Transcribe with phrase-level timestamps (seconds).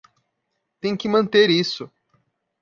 [0.79, 1.87] Tem que manter isso